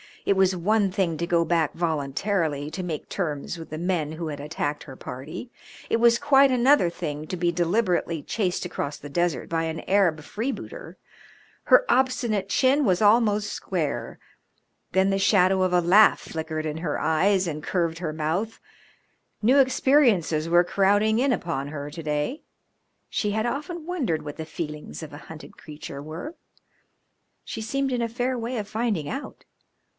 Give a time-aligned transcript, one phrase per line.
[0.25, 4.27] It was one thing to go back voluntarily to make terms with the men who
[4.27, 5.51] had attacked her party;
[5.89, 10.21] it was quite another thing to be deliberately chased across the desert by an Arab
[10.21, 10.97] freebooter.
[11.65, 14.19] Her obstinate chin was almost square.
[14.91, 18.59] Then the shadow of a laugh flickered in her eyes and curved her mouth.
[19.41, 22.41] New experiences were crowding in upon her to day.
[23.09, 26.35] She had often wondered what the feelings of a hunted creature were.
[27.43, 29.45] She seemed in a fair way of finding out.